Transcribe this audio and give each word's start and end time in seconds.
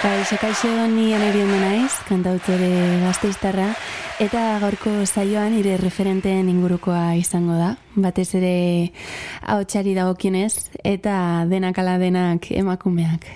Kaixo, 0.00 0.38
kaixo, 0.40 0.68
ni 0.88 1.10
aneri 1.12 1.42
naiz, 1.44 1.92
kantautore 2.08 2.70
gazteiztarra, 3.02 3.66
eta 4.16 4.56
gaurko 4.62 4.94
saioan 5.04 5.52
ire 5.58 5.74
referenteen 5.76 6.48
ingurukoa 6.48 7.18
izango 7.20 7.58
da. 7.58 7.74
Batez 8.00 8.30
ere 8.38 8.54
haotxari 9.44 9.92
dagokionez, 9.92 10.70
eta 10.88 11.44
denak 11.50 11.82
ala 11.84 11.98
denak 12.00 12.48
emakumeak. 12.48 13.28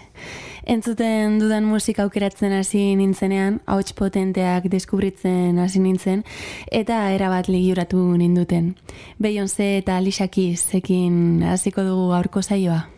Entzuten 0.65 1.37
dudan 1.43 1.69
musika 1.69 2.09
aukeratzen 2.09 2.57
hasi 2.57 2.95
nintzenean, 2.97 3.61
hauts 3.69 3.93
potenteak 3.93 4.71
deskubritzen 4.73 5.61
hasi 5.61 5.85
nintzen, 5.85 6.25
eta 6.73 7.11
erabat 7.13 7.53
ligiuratu 7.53 8.01
ninduten. 8.17 8.73
Beyoncé 9.21 9.75
eta 9.85 10.01
Alicia 10.01 10.33
Keys 10.33 10.71
ekin 10.81 11.45
hasiko 11.45 11.85
dugu 11.85 12.09
gaurko 12.17 12.41
saioa. 12.41 12.94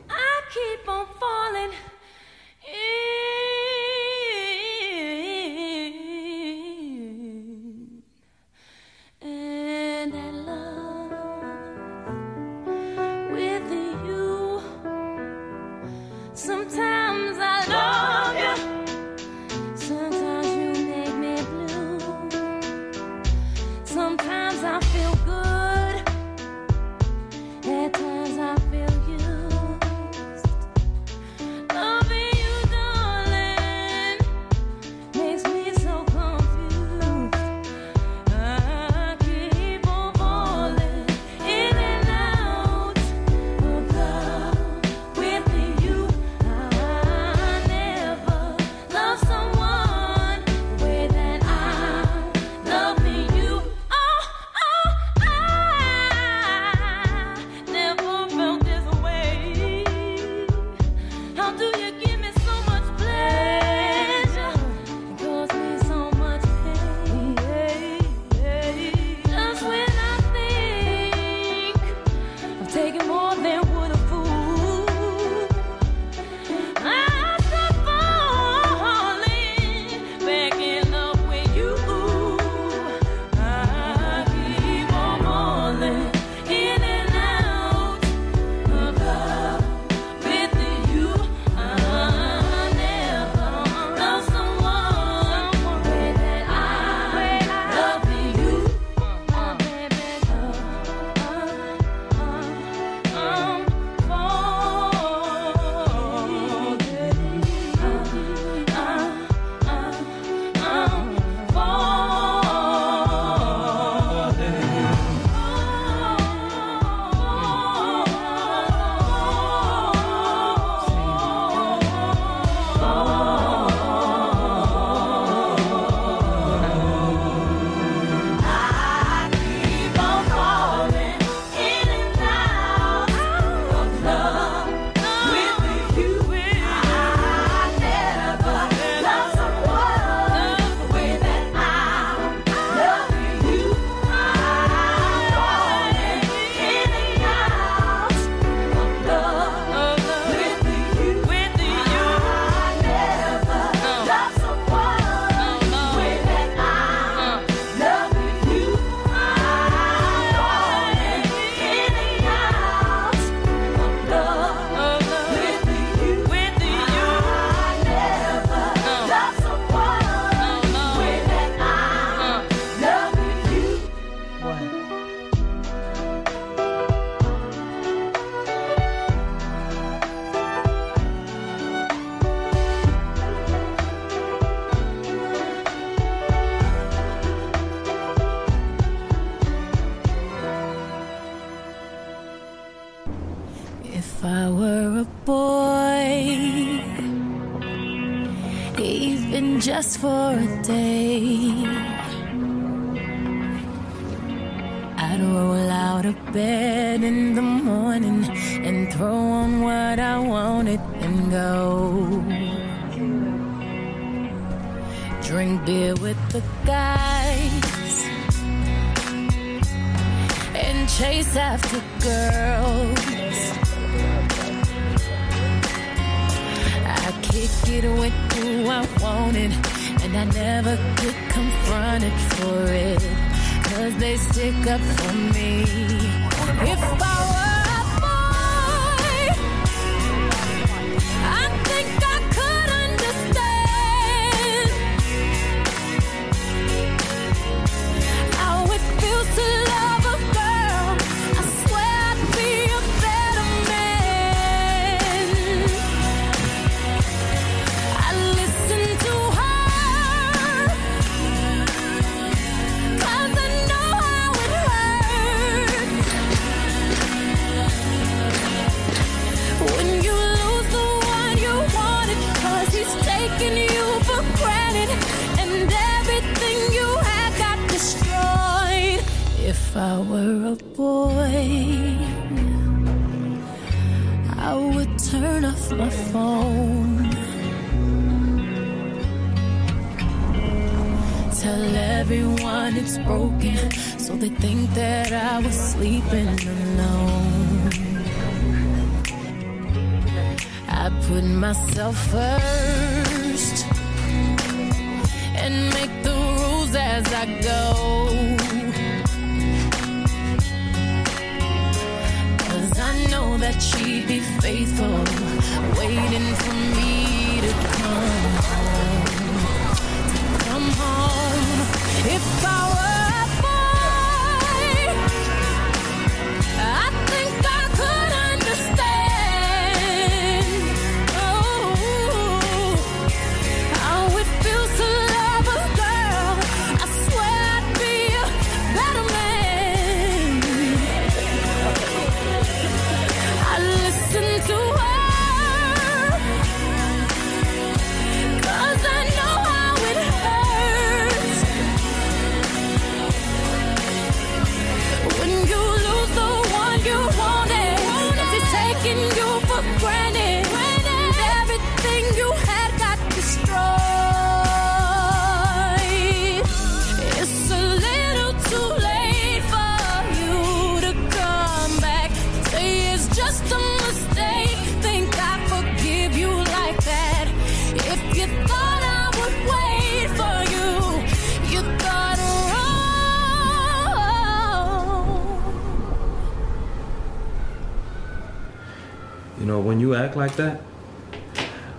like 390.27 390.37
that, 390.37 390.61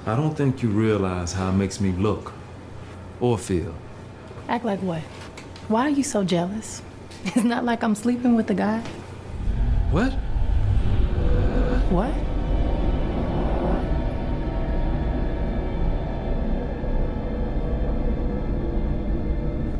I 0.05 0.15
don't 0.15 0.33
think 0.33 0.63
you 0.63 0.69
realize 0.69 1.33
how 1.33 1.49
it 1.49 1.53
makes 1.53 1.81
me 1.81 1.91
look 1.91 2.31
or 3.19 3.37
feel. 3.37 3.75
Act 4.47 4.63
like 4.63 4.81
what? 4.81 5.01
Why 5.67 5.81
are 5.81 5.89
you 5.89 6.03
so 6.03 6.23
jealous? 6.23 6.81
It's 7.25 7.43
not 7.43 7.65
like 7.65 7.83
I'm 7.83 7.93
sleeping 7.93 8.37
with 8.37 8.47
the 8.47 8.53
guy. 8.53 8.79
What? 9.91 10.13
What? 11.91 12.13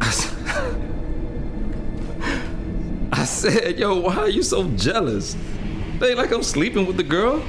I 3.14 3.24
said, 3.24 3.80
yo, 3.80 4.02
why 4.02 4.18
are 4.18 4.30
you 4.30 4.44
so 4.44 4.68
jealous? 4.72 5.38
They 6.00 6.16
like 6.16 6.34
I'm 6.34 6.44
sleeping 6.44 6.86
with 6.86 6.98
the 6.98 7.04
girl. 7.04 7.42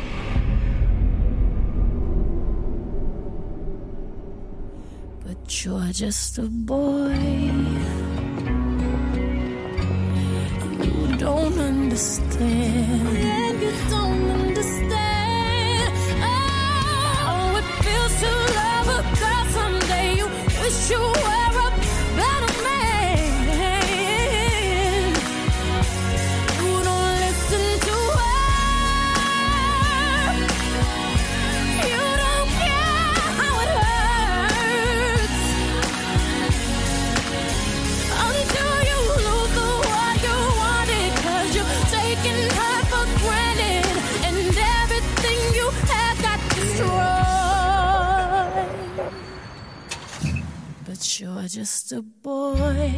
you're 5.64 5.92
just 5.92 6.38
a 6.38 6.42
boy. 6.42 7.10
And 10.60 10.84
you 10.84 11.16
don't 11.16 11.58
understand. 11.58 13.08
And 13.16 13.62
you 13.62 13.72
don't 13.88 14.30
understand. 14.30 15.92
Oh, 17.30 17.56
it 17.60 17.64
feels 17.84 18.14
to 18.22 18.30
love 18.60 18.88
a 18.96 19.00
girl 19.18 19.44
someday 19.56 20.16
you 20.16 20.26
wish 20.62 20.90
you 20.90 21.00
were. 21.00 21.47
you're 51.20 51.48
just 51.48 51.92
a 51.92 52.02
boy. 52.22 52.92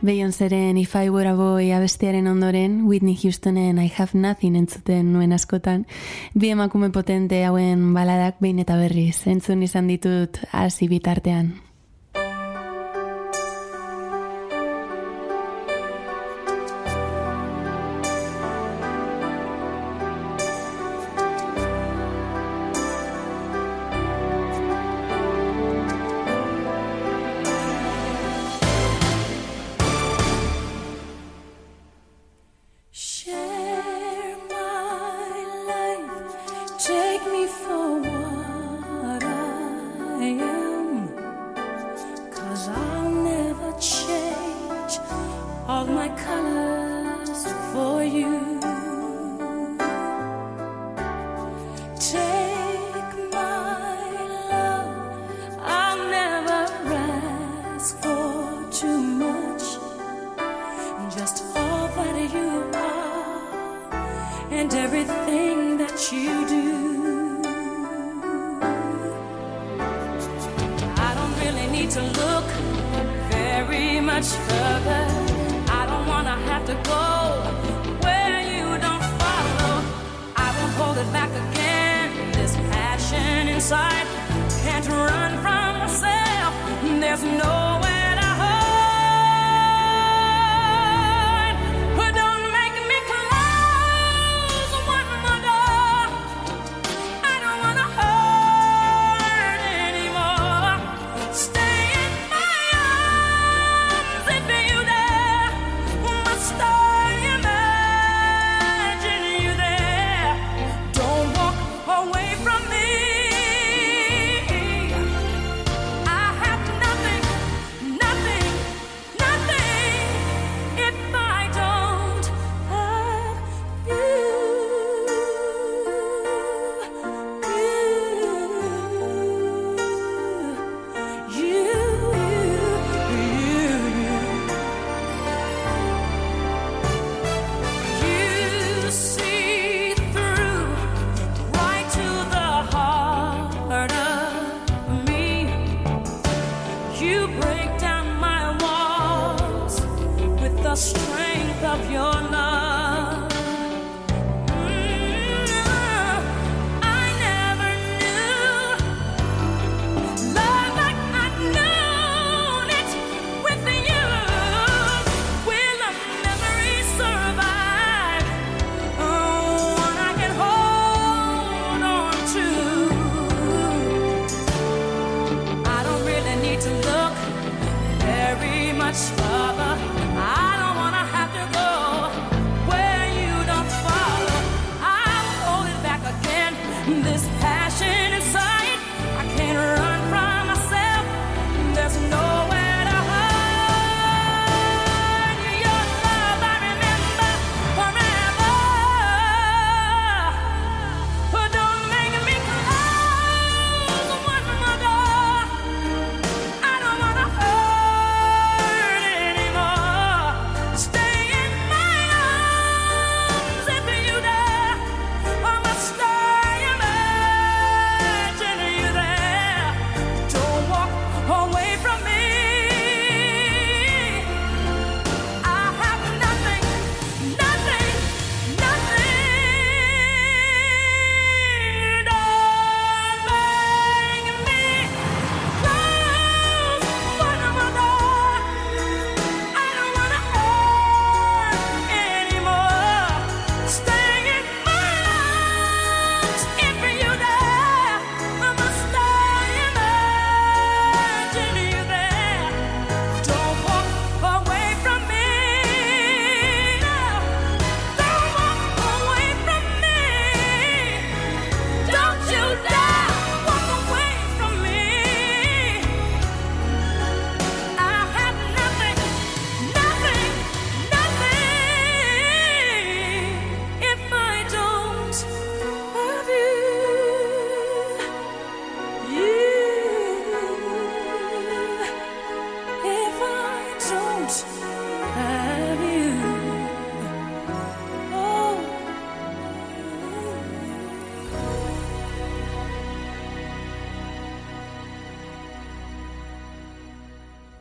Beyoncéren 0.00 0.76
If 0.76 0.94
I 0.96 1.10
Were 1.10 1.28
a 1.28 1.34
Boy 1.34 1.72
abestiaren 1.72 2.26
ondoren, 2.26 2.86
Whitney 2.86 3.18
Houstonen 3.22 3.78
I 3.78 3.92
Have 3.96 4.10
Nothing 4.14 4.56
entzuten 4.56 5.12
nuen 5.12 5.32
askotan, 5.32 5.86
bi 6.34 6.50
emakume 6.50 6.90
potente 6.90 7.44
hauen 7.44 7.94
baladak 7.94 8.38
behin 8.40 8.62
eta 8.62 8.76
berriz, 8.78 9.26
entzun 9.26 9.62
izan 9.62 9.90
ditut 9.90 10.38
hasi 10.52 10.88
bitartean. 10.88 11.67
Colors. 46.16 46.57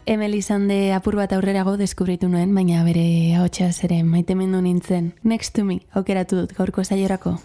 Emel 0.08 0.38
izan 0.38 0.70
de 0.70 0.94
apur 0.96 1.18
bat 1.20 1.34
aurrerago 1.36 1.74
deskubritu 1.76 2.30
nuen, 2.32 2.54
baina 2.56 2.80
bere 2.88 3.04
ahotsa 3.36 3.68
ere 3.84 3.98
maitemendu 4.08 4.62
nintzen. 4.64 5.12
Next 5.28 5.58
to 5.60 5.68
me, 5.68 5.82
aukeratu 5.92 6.40
dut 6.46 6.56
gaurko 6.56 6.88
saiorako. 6.88 7.36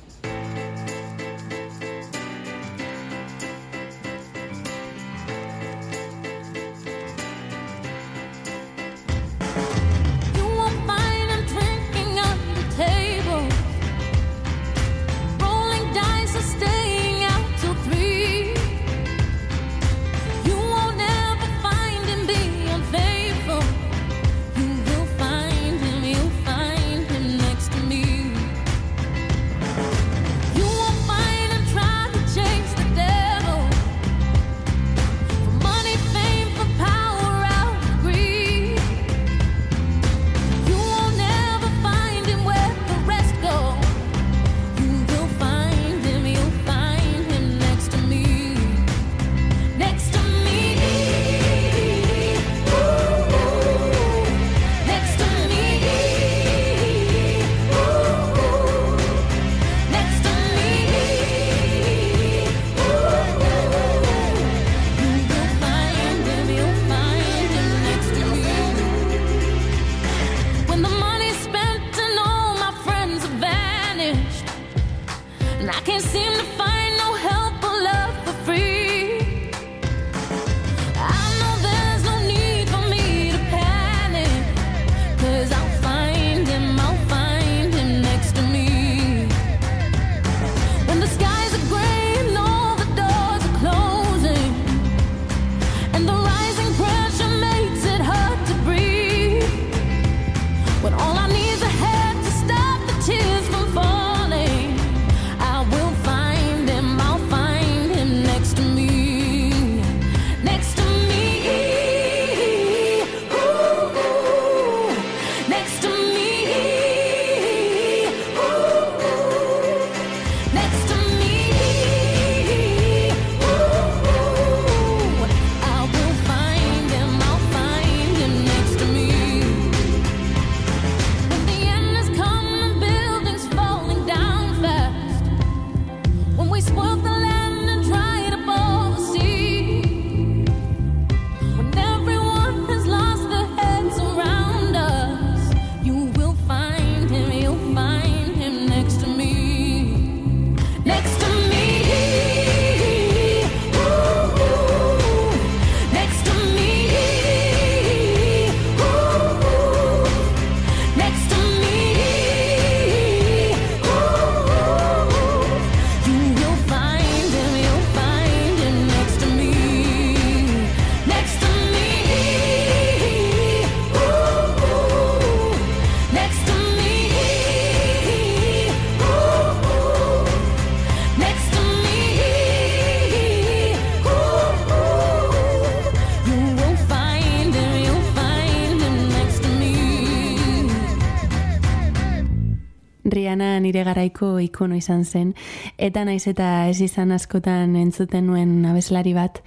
asko 194.22 194.38
ikono 194.38 194.76
izan 194.76 195.04
zen, 195.04 195.34
eta 195.78 196.04
naiz 196.04 196.26
eta 196.30 196.68
ez 196.70 196.80
izan 196.80 197.10
askotan 197.12 197.74
entzuten 197.76 198.26
nuen 198.26 198.64
abeslari 198.64 199.14
bat, 199.14 199.42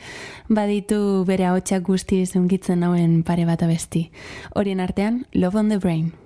baditu 0.49 1.23
bere 1.25 1.47
ahotsak 1.47 1.83
guztiz 1.87 2.35
unkitzen 2.35 2.83
nauen 2.83 3.23
pare 3.23 3.45
bat 3.45 3.63
abesti. 3.63 4.09
Horien 4.55 4.79
artean, 4.79 5.25
Love 5.33 5.55
on 5.59 5.69
the 5.69 5.79
Brain. 5.79 6.24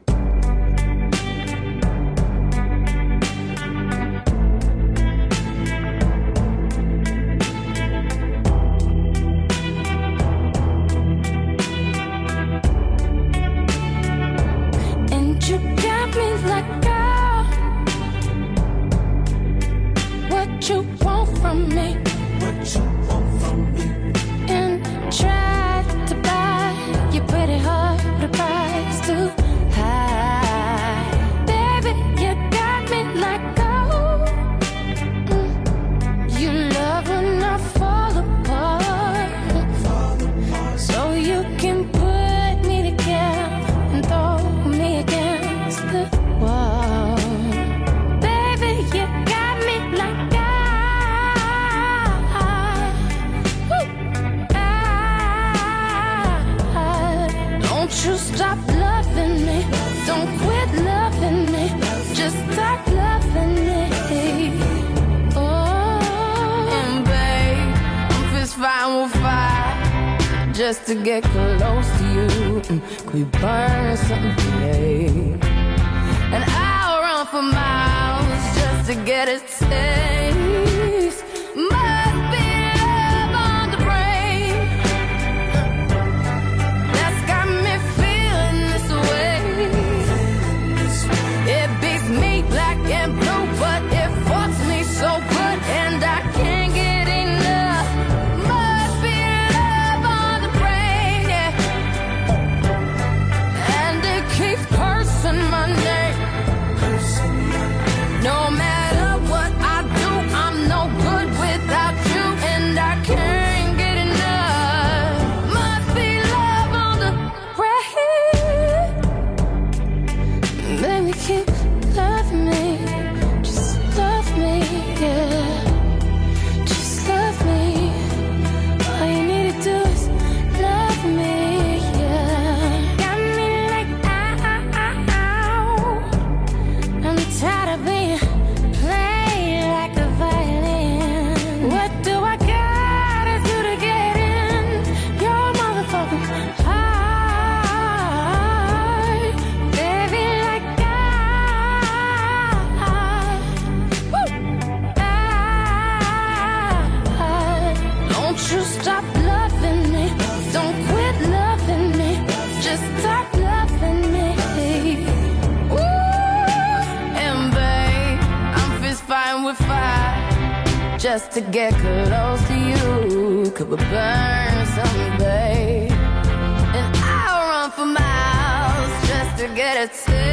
attitude 179.80 180.29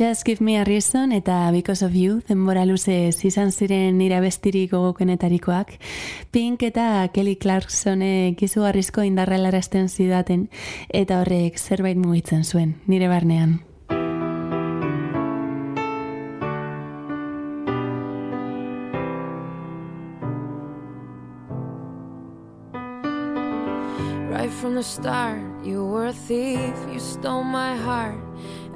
Just 0.00 0.24
Give 0.24 0.42
Me 0.42 0.56
a 0.56 0.64
Reason 0.64 1.12
eta 1.12 1.50
Because 1.52 1.84
of 1.84 1.94
You 1.94 2.22
denbora 2.24 2.62
luze 2.64 3.10
izan 3.28 3.50
ziren 3.52 3.98
nire 3.98 4.22
bestirik 4.24 4.70
gogokenetarikoak. 4.72 5.74
Pink 6.32 6.62
eta 6.64 7.04
Kelly 7.12 7.34
Clarksonek 7.36 8.40
izugarrizko 8.40 9.04
indarra 9.04 9.36
larazten 9.36 9.90
zidaten 9.92 10.46
eta 10.88 11.18
horrek 11.20 11.60
zerbait 11.60 12.00
mugitzen 12.00 12.44
zuen 12.48 12.78
nire 12.86 13.12
barnean. 13.12 13.60
Right 24.32 24.50
from 24.50 24.76
the 24.76 24.82
start, 24.82 25.44
you 25.62 25.84
were 25.84 26.06
a 26.06 26.14
thief, 26.14 26.72
you 26.90 26.98
stole 26.98 27.44
my 27.44 27.76
heart 27.76 28.29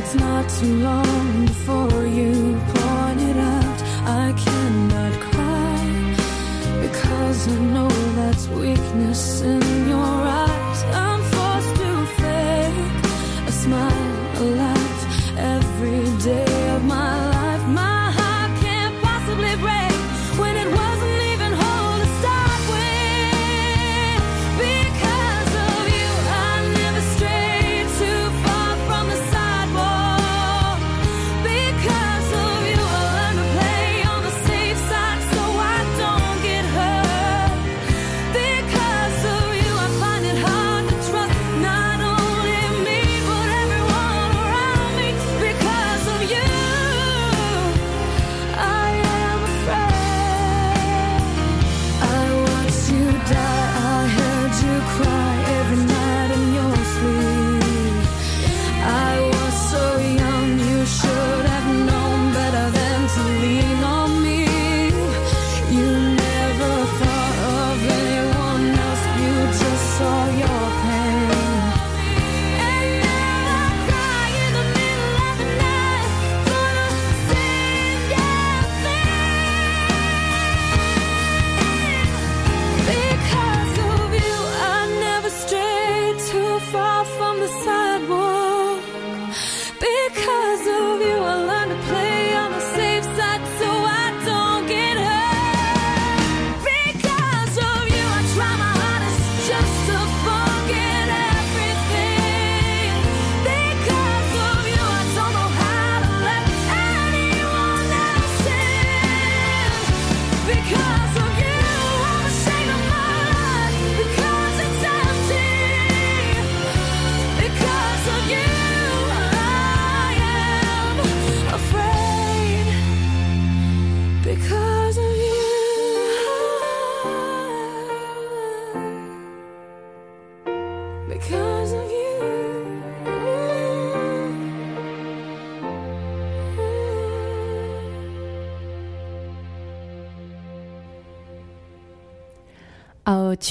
it's 0.00 0.14
not 0.14 0.48
too 0.48 0.76
long 0.76 1.44
before 1.44 2.06
you 2.06 2.32
point 2.74 3.20
it 3.30 3.36
out. 3.36 3.78
I 4.22 4.32
cannot 4.44 5.12
cry 5.28 5.80
because 6.84 7.40
I 7.48 7.58
know 7.74 7.90
that's 8.16 8.48
weakness 8.48 9.42
in 9.42 9.62
your 9.92 10.16
eyes. 10.44 10.80
I'm 11.04 11.22
forced 11.34 11.74
to 11.82 11.90
fake 12.18 13.48
a 13.50 13.52
smile. 13.52 14.10
A 14.42 14.69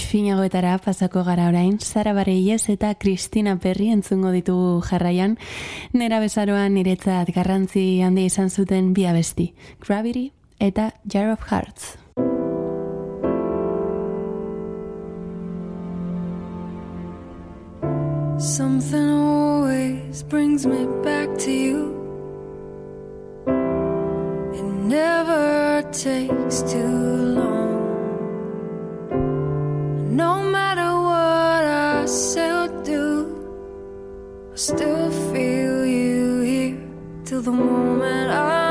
finagoetara 0.10 0.78
pasako 0.82 1.24
gara 1.24 1.48
orain, 1.52 1.78
Sara 1.80 2.13
Barreiez 2.17 2.63
eta 2.74 2.95
Kristina 2.98 3.56
Perri 3.62 3.91
entzungo 3.93 4.32
ditugu 4.34 4.82
jarraian, 4.89 5.38
nera 5.93 6.19
bezaroan 6.24 6.74
niretzat 6.74 7.30
garrantzi 7.36 8.02
handi 8.02 8.26
izan 8.26 8.50
zuten 8.50 8.93
bi 8.98 9.06
abesti, 9.06 9.52
Gravity 9.86 10.32
eta 10.60 10.91
Jar 11.06 11.30
of 11.30 11.45
Hearts. 11.52 11.98
Something 18.39 19.10
always 19.10 20.24
brings 20.24 20.65
me 20.65 20.88
back 21.04 21.38
to 21.39 21.52
you. 21.52 21.80
It 24.56 24.63
never 24.63 25.84
takes 25.91 26.63
too 26.63 27.36
long. 27.36 27.68
No 30.10 30.41
matter 30.41 30.91
what 30.95 31.63
I 31.65 32.06
still 32.08 32.82
do, 32.82 33.28
I 34.52 34.56
still 34.56 35.12
feel 35.32 35.86
you 35.86 36.41
here 36.41 36.82
till 37.26 37.43
the 37.43 37.52
moment 37.52 38.32
I. 38.32 38.68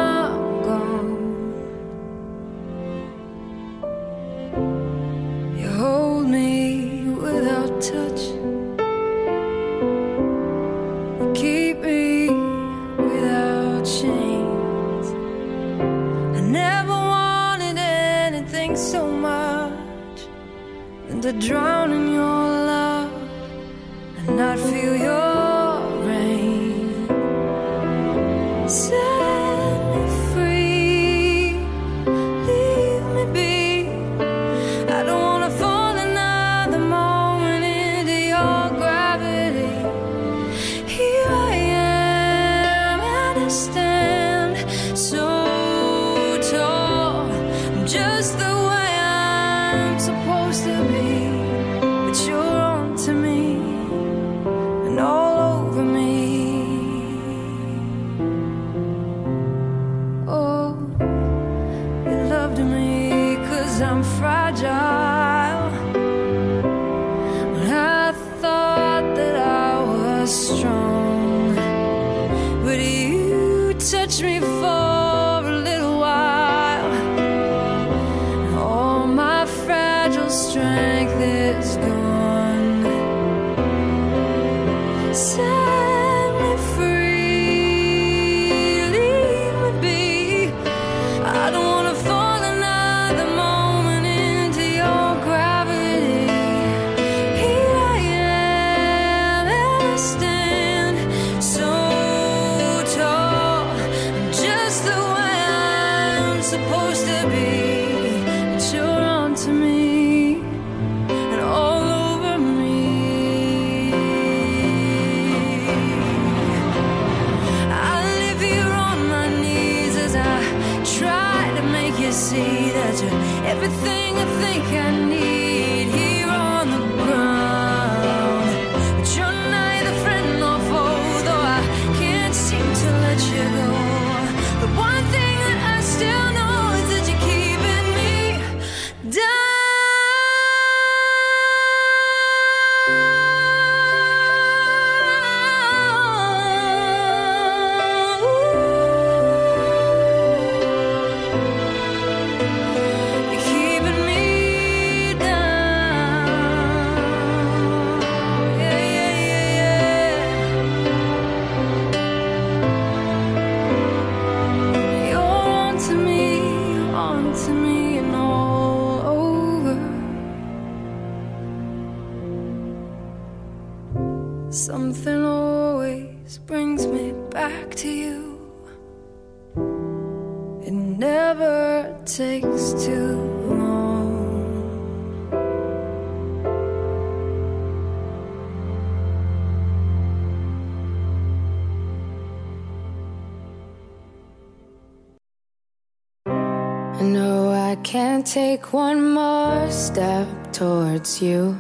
can't 197.89 198.27
take 198.27 198.75
one 198.75 199.15
more 199.15 199.71
step 199.71 200.29
towards 200.53 201.23
you. 201.23 201.59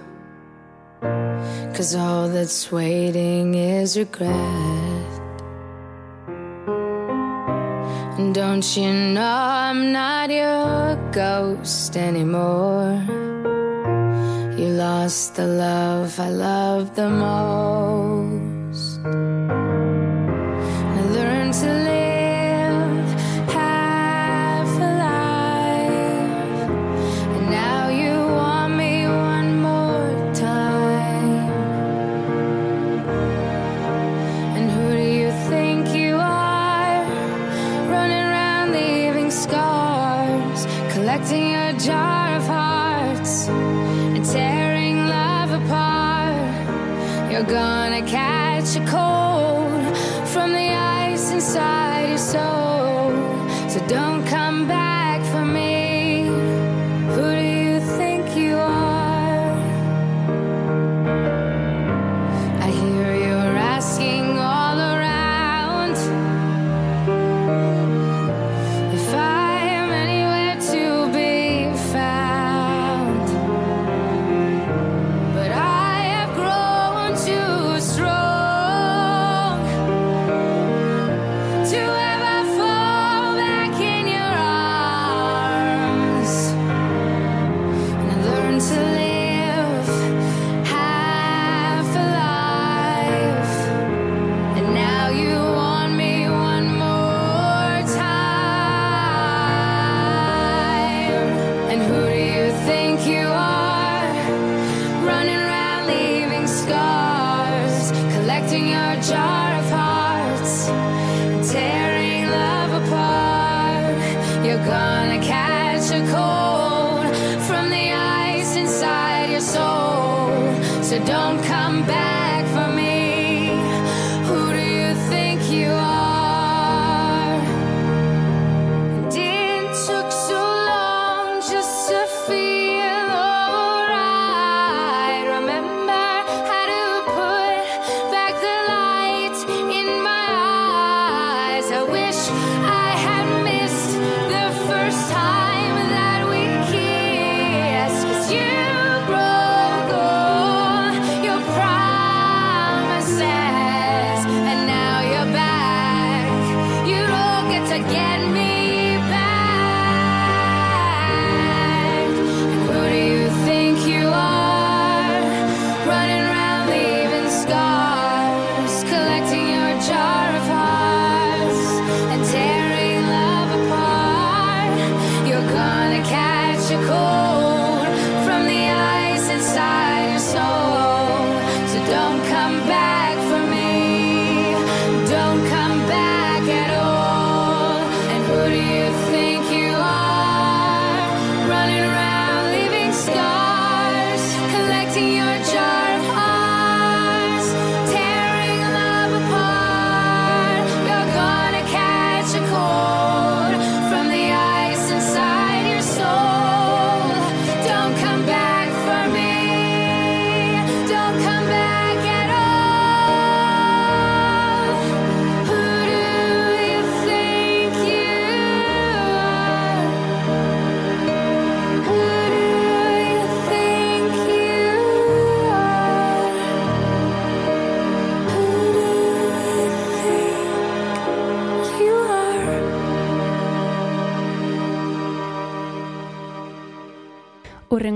Cause 1.00 1.94
all 1.94 2.28
that's 2.28 2.70
waiting 2.70 3.54
is 3.54 3.96
regret. 3.96 4.28
And 8.18 8.34
don't 8.34 8.76
you 8.76 8.92
know 8.92 9.22
I'm 9.24 9.90
not 9.90 10.28
your 10.28 10.96
ghost 11.12 11.96
anymore? 11.96 13.02
You 14.58 14.68
lost 14.84 15.36
the 15.36 15.46
love 15.46 16.20
I 16.20 16.28
loved 16.28 16.94
the 16.94 17.08
most. 17.08 19.00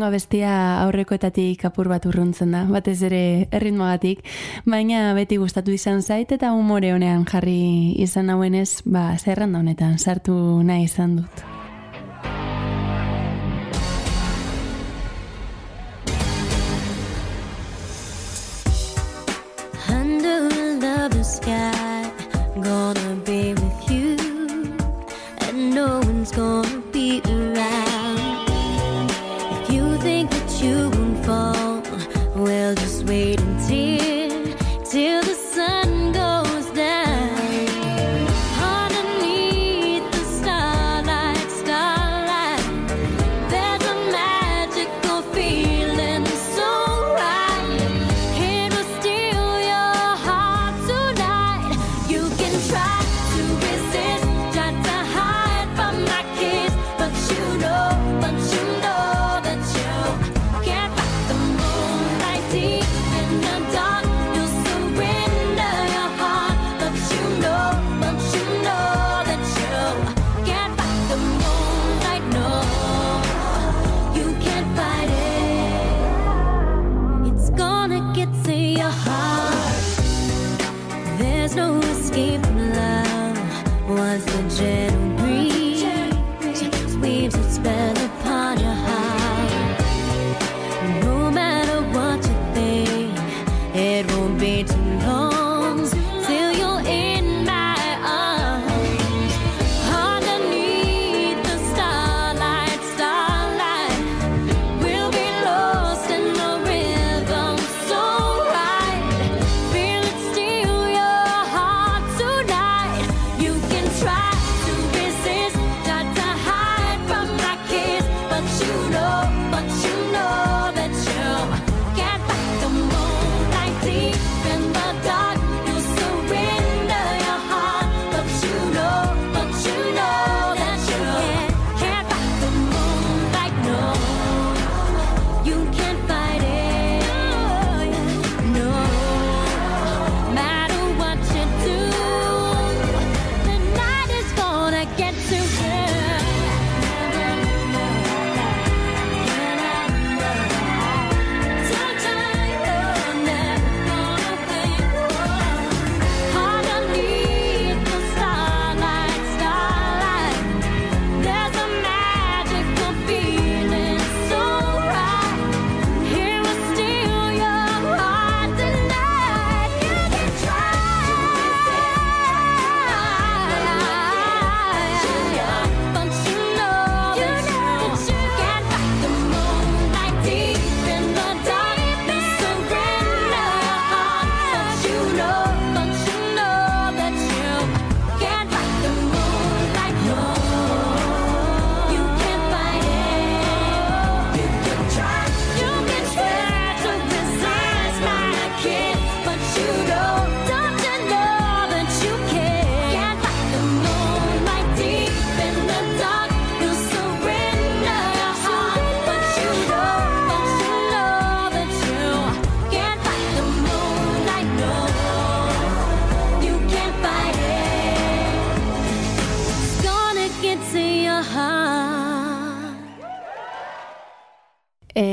Horrengo 0.02 0.16
bestia 0.18 0.52
aurrekoetatik 0.82 1.60
apur 1.68 1.86
bat 1.86 2.08
urruntzen 2.10 2.50
da, 2.50 2.64
batez 2.66 2.96
ere 3.06 3.46
erritmoagatik, 3.54 4.24
baina 4.66 5.12
beti 5.14 5.38
gustatu 5.38 5.70
izan 5.70 6.02
zait 6.02 6.34
eta 6.34 6.50
umore 6.58 6.90
honean 6.90 7.22
jarri 7.22 7.94
izan 8.02 8.34
hauenez, 8.34 8.82
ba, 8.82 9.12
zerranda 9.14 9.62
honetan 9.62 9.98
sartu 10.02 10.34
nahi 10.66 10.90
izan 10.90 11.20
dut. 11.22 11.51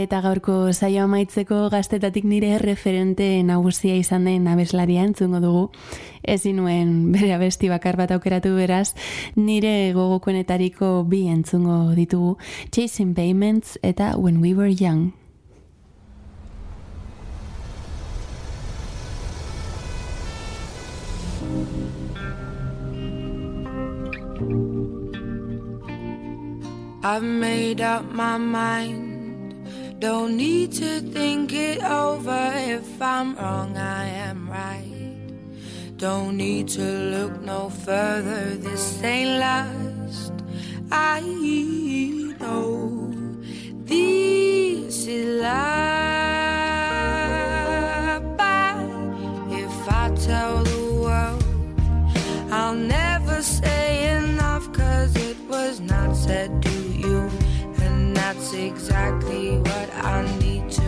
Eta 0.09 0.23
gaurko 0.25 0.53
saio 0.73 1.03
amaitzeko 1.05 1.67
gaztetatik 1.69 2.23
nire 2.25 2.55
referente 2.57 3.27
nagusia 3.45 3.93
izan 3.93 4.23
den 4.25 4.47
abeslaria 4.49 5.03
entzungo 5.05 5.37
dugu. 5.43 5.59
Ezin 6.25 6.55
nuen 6.57 7.11
bere 7.13 7.35
abesti 7.35 7.69
bakar 7.69 7.93
bat 7.93 8.09
aukeratu 8.15 8.55
beraz, 8.57 8.95
nire 9.35 9.93
gogokoenetariko 9.93 11.03
bi 11.05 11.27
entzungo 11.29 11.93
ditugu. 11.93 12.39
Chasing 12.73 13.13
Payments 13.13 13.77
eta 13.83 14.15
When 14.17 14.41
We 14.41 14.55
Were 14.55 14.73
Young. 14.73 15.13
I've 27.03 27.21
made 27.21 27.81
up 27.81 28.11
my 28.11 28.39
mind. 28.39 29.08
Don't 29.99 30.37
need 30.37 30.71
to 30.73 31.01
think 31.01 31.51
it 31.51 31.83
over. 31.83 32.53
If 32.55 33.01
I'm 33.01 33.35
wrong, 33.35 33.75
I 33.75 34.05
am 34.05 34.49
right. 34.49 35.97
Don't 35.97 36.37
need 36.37 36.69
to 36.69 36.81
look 36.81 37.41
no 37.41 37.69
further. 37.69 38.55
This 38.55 39.03
ain't 39.03 39.41
last. 39.41 40.31
I 40.89 41.19
know 42.39 43.11
this 43.83 45.05
is 45.05 45.41
life. 45.41 45.49
But 48.37 48.79
if 49.51 49.89
I 49.89 50.15
tell 50.15 50.63
the 50.63 50.93
world, 51.03 51.43
I'll 52.49 52.73
never 52.73 53.41
say 53.41 54.15
enough 54.17 54.71
cause 54.71 55.13
it 55.17 55.37
was 55.49 55.81
not 55.81 56.15
said 56.15 56.63
to 56.63 56.78
that's 58.33 58.53
exactly 58.53 59.57
what 59.57 59.89
I 59.95 60.21
need 60.37 60.69
to 60.69 60.78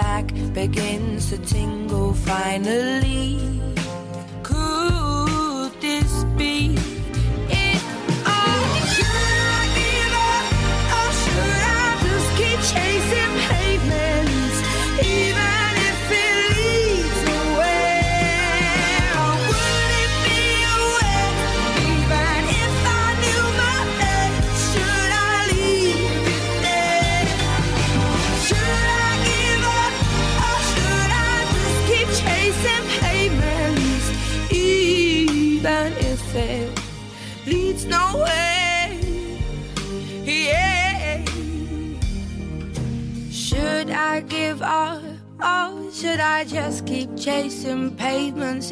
back 0.00 0.26
begins 0.54 1.30
to 1.30 1.38
tingle. 1.38 2.14
Finally, 2.14 3.38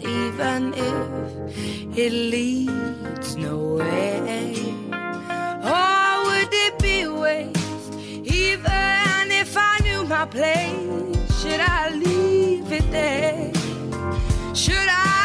even 0.01 0.75
if 0.75 1.97
it 1.97 2.13
leads 2.13 3.37
nowhere? 3.37 4.55
Or 5.63 6.25
would 6.27 6.53
it 6.53 6.79
be 6.79 7.07
waste, 7.07 7.95
even 8.25 9.31
if 9.31 9.57
I 9.57 9.79
knew 9.83 10.05
my 10.05 10.27
place? 10.27 11.41
Should 11.41 11.61
I 11.61 11.91
leave 11.91 12.73
it 12.73 12.91
there? 12.91 13.53
Should 14.55 14.89
I 14.89 15.18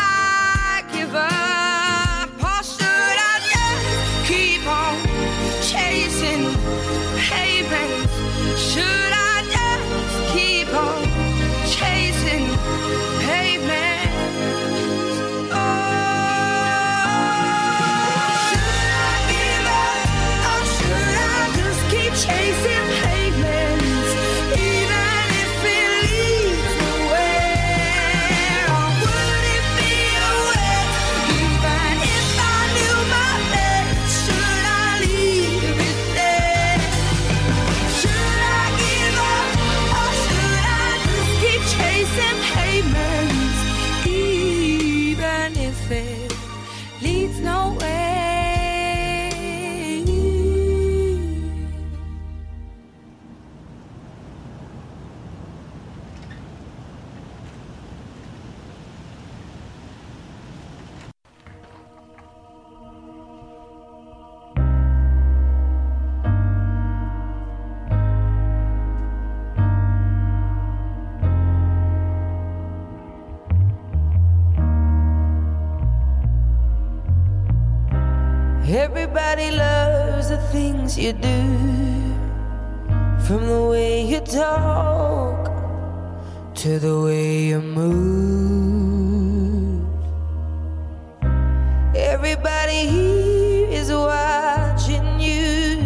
you 80.98 81.14
do, 81.14 81.44
from 83.26 83.48
the 83.48 83.68
way 83.70 84.06
you 84.06 84.20
talk 84.20 85.52
to 86.56 86.80
the 86.80 87.02
way 87.02 87.46
you 87.46 87.62
move. 87.62 89.04
Everybody 91.96 92.88
here 92.88 93.68
is 93.70 93.92
watching 93.92 95.20
you, 95.20 95.78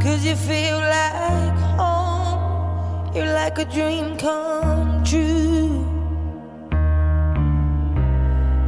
cause 0.00 0.24
you 0.24 0.36
feel 0.36 0.78
like 0.78 1.58
home. 1.76 3.14
You're 3.14 3.34
like 3.34 3.58
a 3.58 3.64
dream 3.66 4.16
come 4.16 5.04
true. 5.04 5.84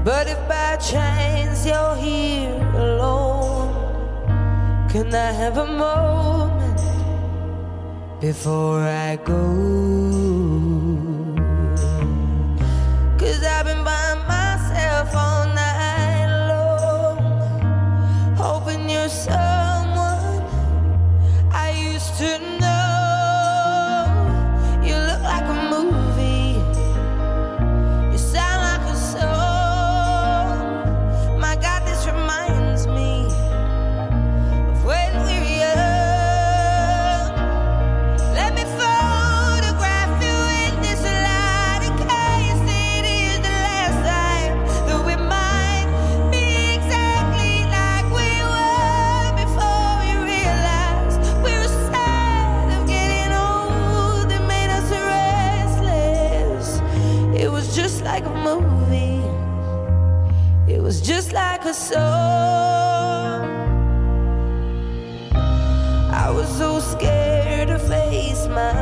But 0.04 0.26
if 0.28 0.38
by 0.46 0.76
chance 0.76 1.64
you're 1.64 1.96
here 1.96 2.54
alone, 2.74 3.43
can 4.94 5.12
I 5.12 5.32
have 5.32 5.58
a 5.58 5.66
moment 5.66 6.80
before 8.20 8.78
I 8.78 9.16
go? 9.16 9.42
Cause 13.18 13.42
I've 13.42 13.66
been 13.66 13.82
by 13.82 14.14
myself 14.28 15.12
all 15.16 15.46
night 15.52 16.46
long, 16.48 18.36
hoping 18.36 18.88
you're 18.88 19.08
so. 19.08 19.53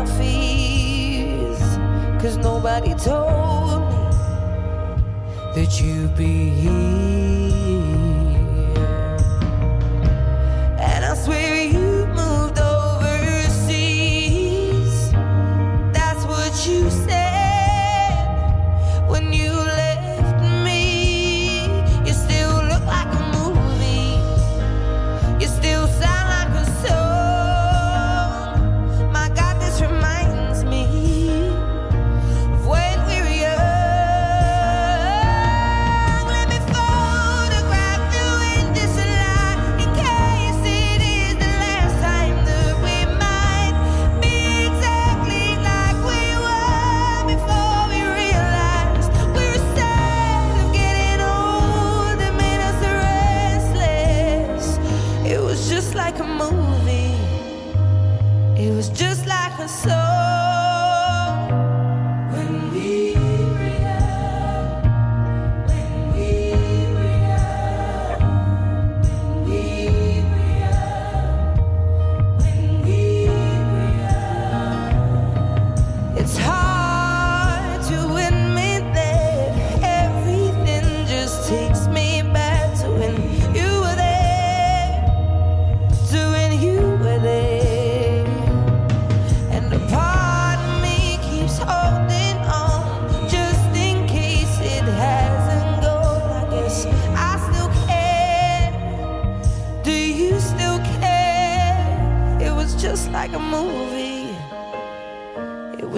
fears. 0.07 1.59
Cause 2.23 2.37
nobody 2.39 2.95
told 2.95 3.83
me 3.91 4.17
that 5.55 5.81
you'd 5.81 6.17
be 6.17 6.51
here. 6.51 8.12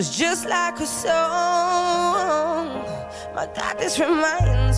was 0.05 0.19
just 0.19 0.45
like 0.47 0.79
a 0.81 0.87
song. 0.87 1.09
My 3.35 3.47
God, 3.57 3.79
this 3.79 3.99
reminds 3.99 4.74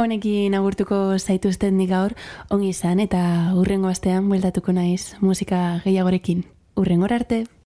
honekin 0.00 0.54
agurtuko 0.56 1.18
zaituzten 1.18 1.78
di 1.78 1.86
gaur, 1.90 2.16
ongi 2.50 2.72
izan 2.72 3.00
eta 3.04 3.22
urrengo 3.60 3.92
astean 3.92 4.28
bueltatuko 4.32 4.72
naiz 4.72 5.14
musika 5.20 5.80
gehiagorekin. 5.84 6.44
Urrengor 6.80 7.12
arte! 7.12 7.44